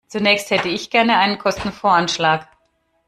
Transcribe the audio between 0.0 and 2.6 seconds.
Zunächst hätte ich gerne einen Kostenvoranschlag.